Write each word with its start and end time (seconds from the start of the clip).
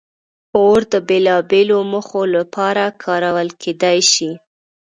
اور 0.57 0.79
د 0.91 0.93
بېلابېلو 1.07 1.77
موخو 1.91 2.21
لپاره 2.35 2.83
کارول 3.03 3.47
کېدی 3.61 3.99
شي. 4.13 4.31